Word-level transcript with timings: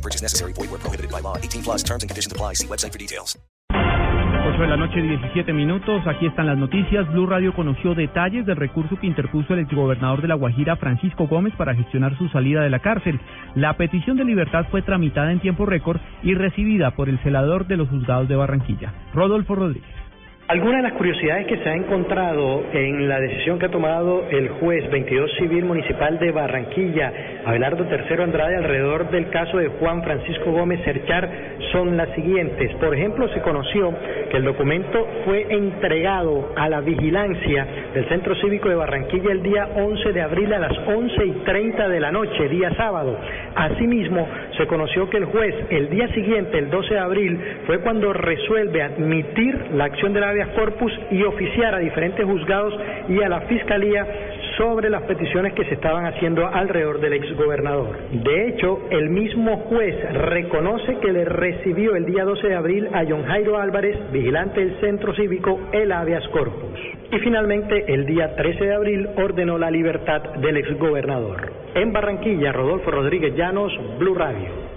No 0.00 0.02
purchase 0.02 0.22
necessary. 0.22 0.52
Void 0.54 0.70
where 0.70 0.80
prohibited 0.80 1.10
by 1.10 1.20
law. 1.20 1.36
18 1.36 1.62
plus 1.62 1.82
terms 1.82 2.02
and 2.02 2.08
conditions 2.08 2.32
apply. 2.32 2.54
See 2.54 2.66
website 2.66 2.92
for 2.92 2.98
details. 2.98 3.36
8 3.72 4.58
de 4.58 4.66
la 4.66 4.76
noche, 4.78 5.02
17 5.02 5.52
minutos. 5.52 6.06
Aquí 6.06 6.26
están 6.26 6.46
las 6.46 6.56
noticias. 6.56 7.06
Blue 7.12 7.26
Radio 7.26 7.52
conoció 7.52 7.94
detalles 7.94 8.46
del 8.46 8.56
recurso 8.56 8.96
que 8.96 9.06
interpuso 9.06 9.52
el 9.52 9.60
exgobernador 9.60 10.22
de 10.22 10.28
La 10.28 10.34
Guajira, 10.36 10.76
Francisco 10.76 11.26
Gómez, 11.26 11.54
para 11.56 11.74
gestionar 11.74 12.16
su 12.16 12.28
salida 12.30 12.62
de 12.62 12.70
la 12.70 12.78
cárcel. 12.78 13.20
La 13.54 13.76
petición 13.76 14.16
de 14.16 14.24
libertad 14.24 14.66
fue 14.70 14.80
tramitada 14.80 15.32
en 15.32 15.40
tiempo 15.40 15.66
récord 15.66 16.00
y 16.22 16.34
recibida 16.34 16.92
por 16.92 17.10
el 17.10 17.18
celador 17.18 17.66
de 17.66 17.76
los 17.76 17.90
juzgados 17.90 18.28
de 18.28 18.36
Barranquilla, 18.36 18.94
Rodolfo 19.12 19.54
Rodríguez. 19.54 20.00
Algunas 20.50 20.78
de 20.78 20.82
las 20.82 20.94
curiosidades 20.94 21.46
que 21.46 21.58
se 21.58 21.68
ha 21.68 21.76
encontrado 21.76 22.64
en 22.72 23.08
la 23.08 23.20
decisión 23.20 23.60
que 23.60 23.66
ha 23.66 23.70
tomado 23.70 24.26
el 24.32 24.48
juez 24.48 24.90
22 24.90 25.30
Civil 25.38 25.64
Municipal 25.64 26.18
de 26.18 26.32
Barranquilla, 26.32 27.12
Abelardo 27.44 27.86
III 27.88 28.24
Andrade, 28.24 28.56
alrededor 28.56 29.12
del 29.12 29.30
caso 29.30 29.58
de 29.58 29.68
Juan 29.68 30.02
Francisco 30.02 30.50
Gómez 30.50 30.82
Cerchar 30.82 31.30
son 31.70 31.96
las 31.96 32.08
siguientes. 32.16 32.74
Por 32.80 32.92
ejemplo, 32.92 33.28
se 33.28 33.40
conoció 33.42 33.94
que 34.28 34.38
el 34.38 34.42
documento 34.42 35.06
fue 35.24 35.46
entregado 35.50 36.52
a 36.56 36.68
la 36.68 36.80
vigilancia 36.80 37.66
del 37.94 38.08
Centro 38.08 38.34
Cívico 38.40 38.68
de 38.68 38.74
Barranquilla 38.74 39.30
el 39.30 39.44
día 39.44 39.68
11 39.76 40.12
de 40.12 40.20
abril 40.20 40.52
a 40.52 40.58
las 40.58 40.76
11 40.84 41.26
y 41.26 41.30
30 41.44 41.88
de 41.88 42.00
la 42.00 42.10
noche, 42.10 42.48
día 42.48 42.74
sábado. 42.74 43.16
Asimismo, 43.54 44.26
se 44.56 44.66
conoció 44.66 45.08
que 45.10 45.18
el 45.18 45.26
juez 45.26 45.54
el 45.70 45.90
día 45.90 46.08
siguiente, 46.08 46.58
el 46.58 46.70
12 46.70 46.94
de 46.94 47.00
abril, 47.00 47.40
fue 47.66 47.78
cuando 47.82 48.12
resuelve 48.12 48.82
admitir 48.82 49.56
la 49.74 49.84
acción 49.84 50.12
de 50.12 50.20
la 50.20 50.39
habeas 50.40 50.56
corpus 50.56 50.92
y 51.10 51.22
oficiar 51.22 51.74
a 51.74 51.78
diferentes 51.78 52.24
juzgados 52.24 52.74
y 53.08 53.22
a 53.22 53.28
la 53.28 53.40
fiscalía 53.42 54.06
sobre 54.56 54.90
las 54.90 55.02
peticiones 55.02 55.54
que 55.54 55.64
se 55.64 55.74
estaban 55.74 56.06
haciendo 56.06 56.46
alrededor 56.46 57.00
del 57.00 57.14
exgobernador. 57.14 57.98
De 58.10 58.48
hecho, 58.48 58.80
el 58.90 59.10
mismo 59.10 59.56
juez 59.68 59.96
reconoce 60.12 60.96
que 60.98 61.12
le 61.12 61.24
recibió 61.24 61.96
el 61.96 62.06
día 62.06 62.24
12 62.24 62.48
de 62.48 62.54
abril 62.54 62.88
a 62.92 63.04
John 63.08 63.24
Jairo 63.24 63.58
Álvarez, 63.58 63.96
vigilante 64.12 64.60
del 64.60 64.80
centro 64.80 65.14
cívico, 65.14 65.60
el 65.72 65.92
habeas 65.92 66.26
corpus. 66.28 66.78
Y 67.12 67.18
finalmente, 67.18 67.92
el 67.92 68.06
día 68.06 68.34
13 68.36 68.64
de 68.64 68.74
abril 68.74 69.08
ordenó 69.16 69.58
la 69.58 69.70
libertad 69.70 70.22
del 70.36 70.56
exgobernador. 70.58 71.52
En 71.74 71.92
Barranquilla, 71.92 72.52
Rodolfo 72.52 72.90
Rodríguez 72.90 73.34
Llanos, 73.34 73.72
Blue 73.98 74.14
Radio. 74.14 74.69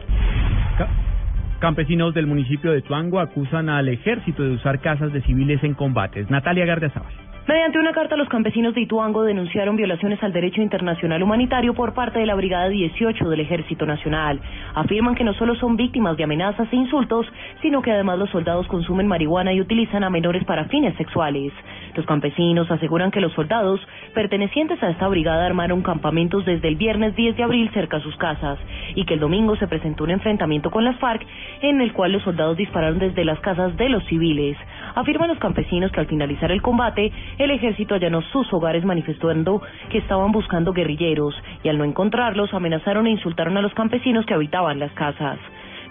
Campesinos 1.63 2.13
del 2.13 2.27
municipio 2.27 2.73
de 2.73 2.81
Tuango 2.81 3.21
acusan 3.21 3.69
al 3.69 3.87
ejército 3.87 4.43
de 4.43 4.49
usar 4.49 4.81
casas 4.81 5.13
de 5.13 5.21
civiles 5.21 5.63
en 5.63 5.75
combates. 5.75 6.29
Natalia 6.29 6.65
Gardiazabal. 6.65 7.13
Mediante 7.47 7.79
una 7.79 7.93
carta, 7.93 8.17
los 8.17 8.27
campesinos 8.27 8.73
de 8.73 8.81
Ituango 8.81 9.23
denunciaron 9.23 9.77
violaciones 9.77 10.21
al 10.23 10.31
derecho 10.31 10.61
internacional 10.61 11.23
humanitario 11.23 11.73
por 11.73 11.93
parte 11.93 12.19
de 12.19 12.25
la 12.25 12.35
Brigada 12.35 12.67
18 12.67 13.29
del 13.29 13.41
Ejército 13.41 13.85
Nacional. 13.85 14.41
Afirman 14.75 15.13
que 15.15 15.23
no 15.23 15.33
solo 15.33 15.55
son 15.55 15.77
víctimas 15.77 16.15
de 16.15 16.23
amenazas 16.23 16.67
e 16.71 16.75
insultos, 16.75 17.25
sino 17.61 17.81
que 17.81 17.91
además 17.91 18.17
los 18.17 18.29
soldados 18.29 18.67
consumen 18.67 19.07
marihuana 19.07 19.53
y 19.53 19.59
utilizan 19.59 20.05
a 20.05 20.09
menores 20.09 20.43
para 20.45 20.65
fines 20.65 20.95
sexuales. 20.95 21.51
Los 21.95 22.07
campesinos 22.07 22.69
aseguran 22.71 23.11
que 23.11 23.21
los 23.21 23.33
soldados 23.33 23.79
pertenecientes 24.15 24.81
a 24.81 24.89
esta 24.89 25.07
brigada 25.07 25.45
armaron 25.45 25.83
campamentos 25.83 26.43
desde 26.43 26.67
el 26.67 26.75
viernes 26.75 27.15
10 27.15 27.37
de 27.37 27.43
abril 27.43 27.69
cerca 27.71 27.97
a 27.97 28.01
sus 28.01 28.15
casas 28.17 28.57
y 28.95 29.05
que 29.05 29.13
el 29.13 29.19
domingo 29.19 29.55
se 29.57 29.67
presentó 29.67 30.03
un 30.03 30.09
enfrentamiento 30.09 30.71
con 30.71 30.83
las 30.83 30.97
FARC 30.97 31.23
en 31.61 31.81
el 31.81 31.93
cual 31.93 32.13
los 32.13 32.23
soldados 32.23 32.57
dispararon 32.57 32.97
desde 32.97 33.23
las 33.23 33.39
casas 33.41 33.77
de 33.77 33.89
los 33.89 34.03
civiles. 34.05 34.57
Afirman 34.95 35.29
los 35.29 35.37
campesinos 35.37 35.91
que 35.91 35.99
al 35.99 36.07
finalizar 36.07 36.51
el 36.51 36.63
combate, 36.63 37.11
el 37.37 37.51
ejército 37.51 37.93
allanó 37.93 38.21
sus 38.23 38.51
hogares 38.51 38.83
manifestando 38.83 39.61
que 39.89 39.99
estaban 39.99 40.31
buscando 40.31 40.73
guerrilleros 40.73 41.35
y 41.63 41.69
al 41.69 41.77
no 41.77 41.83
encontrarlos 41.83 42.53
amenazaron 42.53 43.05
e 43.05 43.11
insultaron 43.11 43.55
a 43.57 43.61
los 43.61 43.73
campesinos 43.75 44.25
que 44.25 44.33
habitaban 44.33 44.79
las 44.79 44.91
casas. 44.93 45.37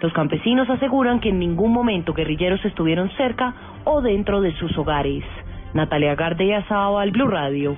Los 0.01 0.13
campesinos 0.13 0.69
aseguran 0.69 1.21
que 1.21 1.29
en 1.29 1.39
ningún 1.39 1.73
momento 1.73 2.13
guerrilleros 2.13 2.65
estuvieron 2.65 3.09
cerca 3.11 3.55
o 3.85 4.01
dentro 4.01 4.41
de 4.41 4.53
sus 4.57 4.77
hogares. 4.77 5.23
Natalia 5.75 6.15
Gardea 6.15 6.65
al 6.69 7.11
Blue 7.13 7.29
Radio. 7.29 7.77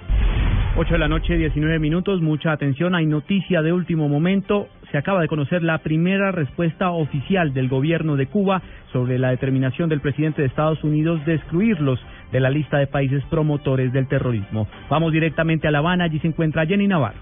8 0.76 0.94
de 0.94 0.98
la 0.98 1.06
noche, 1.06 1.36
19 1.36 1.78
minutos. 1.78 2.20
Mucha 2.20 2.50
atención. 2.50 2.96
Hay 2.96 3.06
noticia 3.06 3.62
de 3.62 3.72
último 3.72 4.08
momento. 4.08 4.66
Se 4.90 4.98
acaba 4.98 5.20
de 5.20 5.28
conocer 5.28 5.62
la 5.62 5.78
primera 5.78 6.32
respuesta 6.32 6.90
oficial 6.90 7.54
del 7.54 7.68
gobierno 7.68 8.16
de 8.16 8.26
Cuba 8.26 8.62
sobre 8.92 9.18
la 9.20 9.30
determinación 9.30 9.88
del 9.88 10.00
presidente 10.00 10.42
de 10.42 10.48
Estados 10.48 10.82
Unidos 10.82 11.24
de 11.24 11.34
excluirlos 11.34 12.04
de 12.32 12.40
la 12.40 12.50
lista 12.50 12.78
de 12.78 12.88
países 12.88 13.22
promotores 13.30 13.92
del 13.92 14.08
terrorismo. 14.08 14.66
Vamos 14.90 15.12
directamente 15.12 15.68
a 15.68 15.70
La 15.70 15.78
Habana. 15.78 16.04
Allí 16.04 16.18
se 16.18 16.26
encuentra 16.26 16.66
Jenny 16.66 16.88
Navarro. 16.88 17.20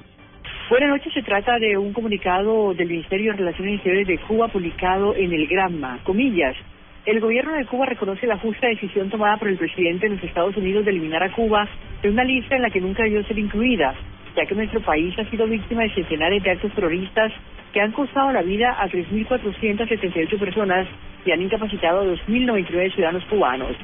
Buenas 0.70 0.88
noches, 0.88 1.12
se 1.12 1.22
trata 1.22 1.58
de 1.58 1.76
un 1.76 1.92
comunicado 1.92 2.72
del 2.72 2.88
Ministerio 2.88 3.32
de 3.32 3.38
Relaciones 3.38 3.74
Exteriores 3.74 4.08
de 4.08 4.18
Cuba 4.26 4.48
publicado 4.48 5.14
en 5.14 5.34
el 5.34 5.46
Granma. 5.46 5.98
Comillas, 6.02 6.56
el 7.04 7.18
gobierno 7.18 7.54
de 7.54 7.66
Cuba 7.66 7.86
reconoce 7.86 8.28
la 8.28 8.38
justa 8.38 8.68
decisión 8.68 9.10
tomada 9.10 9.36
por 9.36 9.48
el 9.48 9.56
presidente 9.56 10.08
de 10.08 10.14
los 10.14 10.24
Estados 10.24 10.56
Unidos 10.56 10.84
de 10.84 10.92
eliminar 10.92 11.22
a 11.22 11.32
Cuba 11.32 11.68
de 12.00 12.08
una 12.08 12.22
lista 12.22 12.54
en 12.54 12.62
la 12.62 12.70
que 12.70 12.80
nunca 12.80 13.02
debió 13.02 13.24
ser 13.24 13.38
incluida, 13.38 13.94
ya 14.36 14.46
que 14.46 14.54
nuestro 14.54 14.80
país 14.80 15.18
ha 15.18 15.28
sido 15.28 15.46
víctima 15.46 15.82
de 15.82 15.94
centenares 15.94 16.42
de 16.44 16.50
actos 16.52 16.72
terroristas 16.72 17.32
que 17.72 17.80
han 17.80 17.90
costado 17.90 18.30
la 18.30 18.42
vida 18.42 18.76
a 18.78 18.88
3.478 18.88 20.38
personas 20.38 20.86
y 21.24 21.32
han 21.32 21.42
incapacitado 21.42 22.02
a 22.02 22.04
2.099 22.04 22.94
ciudadanos 22.94 23.24
cubanos. 23.24 23.76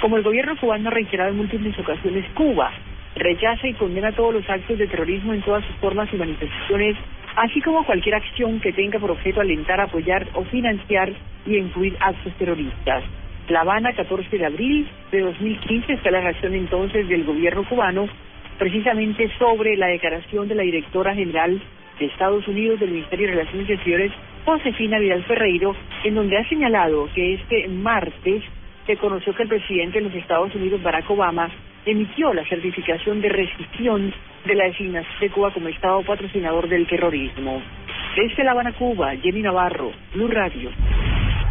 Como 0.00 0.16
el 0.16 0.22
gobierno 0.22 0.56
cubano 0.56 0.88
ha 0.88 0.92
reiterado 0.92 1.30
en 1.30 1.36
múltiples 1.36 1.78
ocasiones, 1.78 2.24
Cuba 2.34 2.72
rechaza 3.14 3.68
y 3.68 3.74
condena 3.74 4.12
todos 4.12 4.32
los 4.32 4.48
actos 4.48 4.78
de 4.78 4.86
terrorismo 4.86 5.34
en 5.34 5.42
todas 5.42 5.62
sus 5.66 5.76
formas 5.76 6.08
y 6.12 6.16
manifestaciones 6.16 6.96
así 7.36 7.60
como 7.60 7.84
cualquier 7.84 8.14
acción 8.14 8.60
que 8.60 8.72
tenga 8.72 8.98
por 8.98 9.10
objeto 9.10 9.40
alentar, 9.40 9.80
apoyar 9.80 10.26
o 10.34 10.44
financiar 10.44 11.12
y 11.46 11.56
incluir 11.56 11.96
actos 12.00 12.32
terroristas. 12.34 13.02
La 13.48 13.60
Habana, 13.62 13.92
14 13.92 14.38
de 14.38 14.46
abril 14.46 14.88
de 15.10 15.20
2015, 15.20 15.94
está 15.94 16.10
la 16.10 16.20
reacción 16.20 16.54
entonces 16.54 17.08
del 17.08 17.24
gobierno 17.24 17.68
cubano 17.68 18.08
precisamente 18.58 19.30
sobre 19.38 19.76
la 19.76 19.88
declaración 19.88 20.46
de 20.46 20.54
la 20.54 20.62
directora 20.62 21.14
general 21.14 21.60
de 21.98 22.06
Estados 22.06 22.46
Unidos 22.46 22.80
del 22.80 22.90
Ministerio 22.90 23.26
de 23.26 23.34
Relaciones 23.34 23.70
Exteriores, 23.70 24.12
Josefina 24.44 24.98
Vidal 24.98 25.24
Ferreiro, 25.24 25.74
en 26.04 26.14
donde 26.14 26.38
ha 26.38 26.48
señalado 26.48 27.08
que 27.14 27.34
este 27.34 27.68
martes 27.68 28.42
se 28.86 28.96
conoció 28.96 29.34
que 29.34 29.44
el 29.44 29.48
presidente 29.48 29.98
de 29.98 30.04
los 30.04 30.14
Estados 30.14 30.54
Unidos, 30.54 30.82
Barack 30.82 31.10
Obama, 31.10 31.50
emitió 31.86 32.32
la 32.32 32.44
certificación 32.48 33.20
de 33.20 33.28
rescisión 33.28 34.12
de 34.46 34.54
la 34.54 34.64
designación 34.64 35.20
de 35.20 35.30
Cuba 35.30 35.52
como 35.52 35.68
Estado 35.68 36.02
patrocinador 36.02 36.68
del 36.68 36.86
terrorismo. 36.86 37.62
Desde 38.16 38.44
La 38.44 38.52
Habana, 38.52 38.72
Cuba, 38.72 39.16
Jenny 39.16 39.42
Navarro, 39.42 39.90
Blue 40.14 40.28
Radio. 40.28 40.70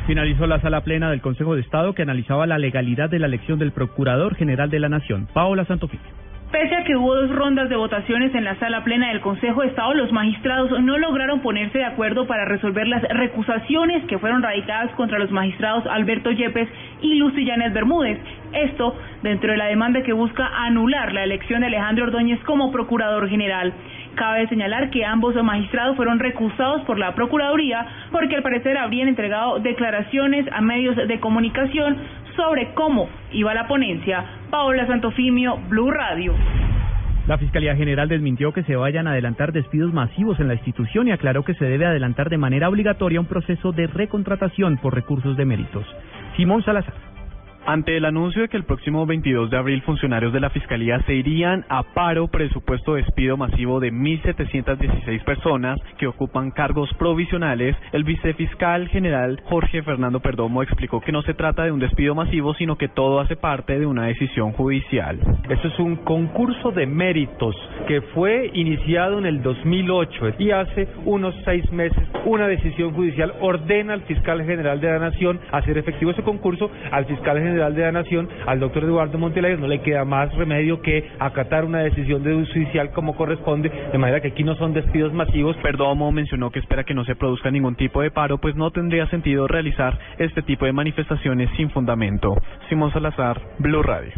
Finalizó 0.08 0.48
la 0.48 0.60
sala 0.60 0.82
plena 0.82 1.10
del 1.10 1.22
Consejo 1.22 1.56
de 1.56 1.62
Estado 1.62 1.94
que 1.94 2.02
analizaba 2.02 2.48
la 2.48 2.58
legalidad 2.58 3.10
de 3.10 3.20
la 3.20 3.28
elección 3.28 3.60
del 3.60 3.72
Procurador 3.72 4.36
General 4.36 4.70
de 4.70 4.80
la 4.80 4.90
Nación, 4.90 5.28
Paola 5.34 5.66
Santofimio. 5.66 6.31
Pese 6.52 6.76
a 6.76 6.84
que 6.84 6.98
hubo 6.98 7.16
dos 7.16 7.34
rondas 7.34 7.70
de 7.70 7.78
votaciones 7.78 8.36
en 8.36 8.44
la 8.44 8.60
sala 8.60 8.84
plena 8.84 9.08
del 9.08 9.22
Consejo 9.22 9.62
de 9.62 9.70
Estado, 9.70 9.94
los 9.94 10.12
magistrados 10.12 10.70
no 10.82 10.98
lograron 10.98 11.40
ponerse 11.40 11.78
de 11.78 11.86
acuerdo 11.86 12.28
para 12.28 12.44
resolver 12.44 12.90
las 12.90 13.04
recusaciones 13.04 14.04
que 14.08 14.20
fueron 14.20 14.44
radicadas 14.44 14.92
contra 14.96 15.18
los 15.18 15.32
magistrados 15.32 15.86
Alberto 15.88 16.30
Yepes 16.30 16.68
y 17.02 17.16
Lucy 17.16 17.46
Llanes 17.46 17.72
Bermúdez. 17.72 18.20
Esto 18.52 18.98
dentro 19.24 19.52
de 19.52 19.58
la 19.58 19.68
demanda 19.68 20.04
que 20.04 20.12
busca 20.12 20.46
anular 20.66 21.14
la 21.14 21.24
elección 21.24 21.62
de 21.62 21.68
Alejandro 21.68 22.08
Ordóñez 22.08 22.44
como 22.44 22.70
Procurador 22.74 23.30
General. 23.30 23.72
Cabe 24.16 24.46
señalar 24.50 24.90
que 24.90 25.06
ambos 25.06 25.42
magistrados 25.42 25.96
fueron 25.96 26.20
recusados 26.20 26.82
por 26.82 27.00
la 27.00 27.16
Procuraduría 27.16 27.86
porque 28.12 28.36
al 28.36 28.44
parecer 28.44 28.78
habrían 28.78 29.08
entregado 29.08 29.60
declaraciones 29.60 30.46
a 30.52 30.60
medios 30.60 30.98
de 30.98 31.20
comunicación 31.22 31.98
sobre 32.36 32.74
cómo 32.74 33.10
iba 33.32 33.54
la 33.54 33.68
ponencia. 33.68 34.24
Paola 34.50 34.86
Santofimio, 34.88 35.58
Blue 35.70 35.92
Radio. 35.92 36.34
La 37.28 37.38
Fiscalía 37.38 37.76
General 37.76 38.10
desmintió 38.10 38.52
que 38.52 38.64
se 38.64 38.76
vayan 38.76 39.08
a 39.08 39.12
adelantar 39.12 39.52
despidos 39.52 39.94
masivos 39.94 40.40
en 40.40 40.48
la 40.48 40.56
institución 40.56 41.08
y 41.08 41.12
aclaró 41.12 41.44
que 41.44 41.54
se 41.54 41.66
debe 41.66 41.86
adelantar 41.86 42.30
de 42.30 42.38
manera 42.38 42.68
obligatoria 42.68 43.20
un 43.20 43.28
proceso 43.28 43.72
de 43.72 43.88
recontratación 43.88 44.78
por 44.78 44.96
recursos 44.96 45.38
de 45.38 45.46
méritos. 45.46 45.86
Simón 46.36 46.64
Salazar. 46.64 47.11
Ante 47.66 47.96
el 47.96 48.06
anuncio 48.06 48.42
de 48.42 48.48
que 48.48 48.58
el 48.58 48.64
próximo 48.64 49.06
22 49.06 49.52
de 49.52 49.58
abril 49.58 49.84
funcionarios 49.84 50.34
de 50.34 50.40
la 50.40 50.50
Fiscalía 50.50 51.00
se 51.06 51.14
irían 51.14 51.64
a 51.70 51.84
paro 51.84 52.28
presupuesto 52.28 52.96
despido 52.96 53.38
masivo 53.38 53.80
de 53.80 53.94
1.716 53.94 55.24
personas 55.24 55.80
que 56.00 56.08
ocupan 56.08 56.50
cargos 56.50 56.90
provisionales, 56.98 57.76
el 57.92 58.04
vicefiscal 58.04 58.88
general 58.88 59.42
Jorge 59.46 59.84
Fernando 59.84 60.22
Perdomo 60.22 60.64
explicó 60.64 61.02
que 61.02 61.12
no 61.12 61.22
se 61.22 61.36
trata 61.36 61.64
de 61.64 61.72
un 61.72 61.80
despido 61.80 62.16
masivo, 62.16 62.56
sino 62.56 62.78
que 62.78 62.88
todo 62.88 63.20
hace 63.20 63.36
parte 63.36 63.78
de 63.78 63.86
una 63.86 64.08
decisión 64.08 64.54
judicial. 64.54 65.20
Esto 65.48 65.68
es 65.68 65.78
un 65.78 65.98
concurso 65.98 66.72
de 66.72 66.88
méritos 66.88 67.56
que 67.88 68.02
fue 68.02 68.50
iniciado 68.56 69.20
en 69.20 69.28
el 69.28 69.44
2008 69.44 70.36
y 70.40 70.50
hace 70.50 70.88
unos 71.06 71.36
seis 71.46 71.72
meses 71.72 72.02
una 72.26 72.48
decisión 72.48 72.94
judicial 72.94 73.34
ordena 73.40 73.94
al 73.94 74.02
fiscal 74.02 74.44
general 74.46 74.82
de 74.82 74.88
la 74.88 75.00
Nación 75.00 75.40
hacer 75.52 75.78
efectivo 75.78 76.12
ese 76.12 76.24
concurso, 76.24 76.72
al 76.92 77.06
fiscal 77.06 77.38
general 77.38 77.51
General 77.52 77.76
de 77.76 77.82
la 77.82 77.92
Nación, 77.92 78.30
al 78.46 78.60
doctor 78.60 78.84
Eduardo 78.84 79.18
Montelaya, 79.18 79.58
no 79.58 79.68
le 79.68 79.82
queda 79.82 80.06
más 80.06 80.34
remedio 80.36 80.82
que 80.82 81.10
acatar 81.20 81.66
una 81.66 81.80
decisión 81.80 82.24
de 82.24 82.34
judicial 82.34 82.92
como 82.92 83.16
corresponde, 83.16 83.72
de 83.92 83.98
manera 83.98 84.22
que 84.22 84.30
aquí 84.30 84.44
no 84.44 84.56
son 84.56 84.74
despidos 84.74 85.14
masivos. 85.14 85.56
Perdomo 85.58 86.12
mencionó 86.12 86.52
que 86.52 86.60
espera 86.60 86.84
que 86.84 86.94
no 86.94 87.04
se 87.06 87.16
produzca 87.16 87.52
ningún 87.52 87.76
tipo 87.76 88.02
de 88.02 88.12
paro, 88.12 88.40
pues 88.40 88.56
no 88.56 88.72
tendría 88.72 89.08
sentido 89.08 89.48
realizar 89.48 89.98
este 90.18 90.42
tipo 90.42 90.66
de 90.66 90.74
manifestaciones 90.74 91.50
sin 91.58 91.70
fundamento. 91.70 92.36
Simón 92.70 92.92
Salazar, 92.94 93.42
Blue 93.60 93.84
Radio. 93.84 94.14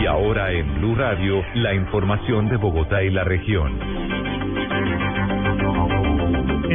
Y 0.00 0.06
ahora 0.06 0.52
en 0.52 0.78
Blue 0.78 0.94
Radio, 0.94 1.42
la 1.54 1.74
información 1.74 2.48
de 2.48 2.56
Bogotá 2.56 3.02
y 3.02 3.10
la 3.10 3.24
región. 3.24 3.95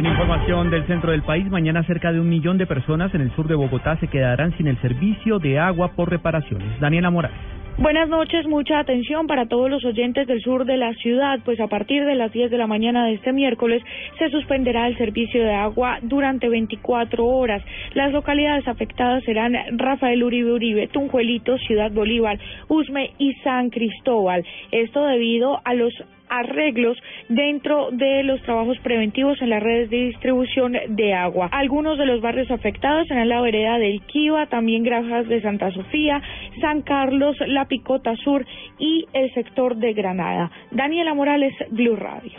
Información 0.04 0.68
del 0.68 0.84
centro 0.88 1.12
del 1.12 1.22
país, 1.22 1.48
mañana 1.48 1.84
cerca 1.84 2.10
de 2.10 2.18
un 2.18 2.28
millón 2.28 2.58
de 2.58 2.66
personas 2.66 3.14
en 3.14 3.20
el 3.20 3.30
sur 3.36 3.46
de 3.46 3.54
Bogotá 3.54 3.96
se 3.98 4.08
quedarán 4.08 4.56
sin 4.56 4.66
el 4.66 4.76
servicio 4.80 5.38
de 5.38 5.60
agua 5.60 5.92
por 5.94 6.10
reparaciones. 6.10 6.80
Daniela 6.80 7.08
Morales. 7.08 7.38
Buenas 7.78 8.08
noches, 8.08 8.46
mucha 8.46 8.80
atención 8.80 9.28
para 9.28 9.46
todos 9.46 9.70
los 9.70 9.84
oyentes 9.84 10.26
del 10.26 10.42
sur 10.42 10.66
de 10.66 10.76
la 10.76 10.92
ciudad, 10.94 11.38
pues 11.44 11.58
a 11.60 11.68
partir 11.68 12.04
de 12.04 12.16
las 12.16 12.32
10 12.32 12.50
de 12.50 12.58
la 12.58 12.66
mañana 12.66 13.06
de 13.06 13.14
este 13.14 13.32
miércoles 13.32 13.82
se 14.18 14.28
suspenderá 14.28 14.88
el 14.88 14.98
servicio 14.98 15.42
de 15.42 15.54
agua 15.54 15.98
durante 16.02 16.48
24 16.48 17.24
horas. 17.24 17.62
Las 17.94 18.12
localidades 18.12 18.66
afectadas 18.66 19.22
serán 19.24 19.54
Rafael 19.78 20.22
Uribe 20.22 20.52
Uribe, 20.52 20.88
Tunjuelito, 20.88 21.56
Ciudad 21.58 21.92
Bolívar, 21.92 22.38
Usme 22.68 23.12
y 23.18 23.34
San 23.44 23.70
Cristóbal. 23.70 24.44
Esto 24.72 25.06
debido 25.06 25.60
a 25.64 25.74
los 25.74 25.94
arreglos 26.32 26.96
dentro 27.28 27.90
de 27.92 28.22
los 28.22 28.40
trabajos 28.42 28.78
preventivos 28.78 29.40
en 29.42 29.50
las 29.50 29.62
redes 29.62 29.90
de 29.90 30.06
distribución 30.06 30.72
de 30.88 31.14
agua. 31.14 31.48
Algunos 31.52 31.98
de 31.98 32.06
los 32.06 32.20
barrios 32.20 32.50
afectados 32.50 33.06
serán 33.06 33.28
la 33.28 33.40
vereda 33.40 33.78
del 33.78 34.00
Kiva, 34.02 34.46
también 34.46 34.82
Granjas 34.82 35.28
de 35.28 35.42
Santa 35.42 35.70
Sofía, 35.72 36.22
San 36.60 36.82
Carlos, 36.82 37.36
La 37.46 37.66
Picota 37.66 38.16
Sur 38.16 38.46
y 38.78 39.06
el 39.12 39.32
sector 39.34 39.76
de 39.76 39.92
Granada. 39.92 40.50
Daniela 40.70 41.14
Morales, 41.14 41.54
Blue 41.70 41.96
Radio. 41.96 42.32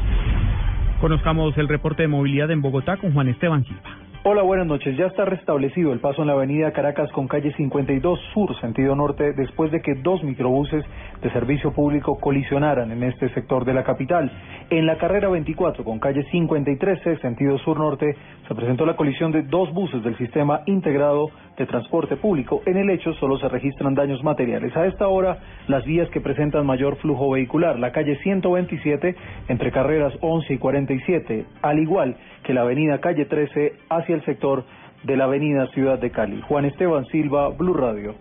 Conozcamos 1.00 1.58
el 1.58 1.68
reporte 1.68 2.04
de 2.04 2.08
movilidad 2.08 2.50
en 2.50 2.62
Bogotá 2.62 2.98
con 2.98 3.14
Juan 3.14 3.28
Esteban 3.28 3.64
Silva. 3.66 4.03
Hola, 4.26 4.42
buenas 4.42 4.68
noches. 4.68 4.96
Ya 4.96 5.08
está 5.08 5.26
restablecido 5.26 5.92
el 5.92 6.00
paso 6.00 6.22
en 6.22 6.28
la 6.28 6.34
avenida 6.34 6.72
Caracas 6.72 7.12
con 7.12 7.28
calle 7.28 7.52
52 7.58 8.18
Sur, 8.34 8.58
sentido 8.62 8.96
norte, 8.96 9.34
después 9.34 9.70
de 9.70 9.82
que 9.82 9.96
dos 9.96 10.24
microbuses 10.24 10.86
de 11.22 11.30
servicio 11.34 11.74
público 11.74 12.18
colisionaran 12.18 12.90
en 12.94 13.04
este 13.04 13.28
sector 13.34 13.66
de 13.66 13.74
la 13.74 13.84
capital. 13.84 14.32
En 14.70 14.86
la 14.86 14.98
carrera 14.98 15.28
24 15.28 15.84
con 15.84 16.00
calle 16.00 16.24
53 16.32 17.20
sentido 17.20 17.58
sur 17.58 17.78
norte, 17.78 18.16
se 18.48 18.56
presentó 18.56 18.86
la 18.86 18.96
colisión 18.96 19.34
de 19.34 19.44
dos 19.44 19.74
buses 19.74 20.02
del 20.04 20.18
sistema 20.18 20.62
integrado 20.68 21.30
de 21.58 21.66
transporte 21.66 22.16
público. 22.16 22.62
En 22.66 22.78
el 22.78 22.90
hecho 22.90 23.14
solo 23.16 23.38
se 23.38 23.50
registran 23.50 23.94
daños 23.94 24.24
materiales. 24.24 24.76
A 24.78 24.86
esta 24.86 25.10
hora, 25.10 25.38
las 25.68 25.84
vías 25.86 26.10
que 26.12 26.22
presentan 26.22 26.66
mayor 26.66 26.96
flujo 26.96 27.30
vehicular, 27.30 27.78
la 27.78 27.92
calle 27.92 28.18
127 28.24 29.16
entre 29.50 29.72
carreras 29.72 30.14
11 30.22 30.54
y 30.54 30.58
47, 30.58 31.46
al 31.62 31.80
igual 31.80 32.16
que 32.44 32.54
la 32.54 32.62
avenida 32.62 33.00
calle 33.00 33.26
13 33.26 33.74
hacia 34.14 34.16
el 34.16 34.26
sector 34.26 34.64
de 35.04 35.18
la 35.18 35.26
avenida 35.26 35.68
Ciudad 35.68 36.00
de 36.00 36.12
Cali. 36.12 36.42
Juan 36.42 36.66
Esteban 36.66 37.06
Silva, 37.08 37.50
Blue 37.50 37.74
Radio. 37.74 38.16